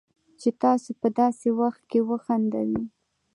چې 0.41 0.49
تاسو 0.63 0.89
په 1.01 1.07
داسې 1.19 1.47
وخت 1.59 1.81
کې 1.91 1.99
وخندوي 2.09 2.83